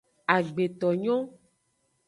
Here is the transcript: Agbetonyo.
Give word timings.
Agbetonyo. 0.35 1.15